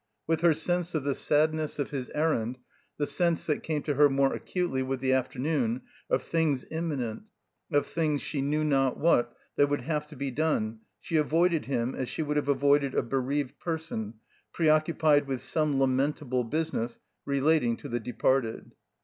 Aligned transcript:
With 0.25 0.41
her 0.41 0.55
sense 0.55 0.95
of 0.95 1.03
the 1.03 1.13
sadness 1.13 1.77
of 1.77 1.91
his 1.91 2.09
errand,, 2.15 2.57
the 2.97 3.05
sense 3.05 3.45
(that 3.45 3.61
came 3.61 3.83
to 3.83 3.93
her 3.93 4.09
more 4.09 4.33
acutely 4.33 4.81
with 4.81 4.99
the 4.99 5.13
afternoon) 5.13 5.83
of 6.09 6.23
things 6.23 6.65
imminent, 6.71 7.21
of 7.71 7.85
things, 7.85 8.19
she 8.23 8.41
knew 8.41 8.63
not 8.63 8.97
what, 8.97 9.37
that 9.57 9.69
would 9.69 9.81
have 9.81 10.07
to 10.07 10.15
be 10.15 10.31
done, 10.31 10.79
she 10.99 11.17
avoided 11.17 11.65
him 11.65 11.93
as 11.93 12.09
she 12.09 12.23
would 12.23 12.37
have 12.37 12.49
avoided 12.49 12.95
a 12.95 13.03
bereaved 13.03 13.59
person 13.59 14.15
preoccupied 14.51 15.27
with 15.27 15.43
some 15.43 15.77
lamentable 15.79 16.45
business 16.45 16.97
relating 17.27 17.77
to 17.77 17.87
the 17.87 17.99
departed. 17.99 18.71